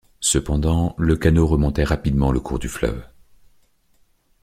Cependant, 0.19 0.95
le 0.97 1.15
canot 1.15 1.45
remontait 1.45 1.83
rapidement 1.83 2.31
le 2.31 2.39
cours 2.39 2.57
du 2.57 2.67
fleuve. 2.69 3.03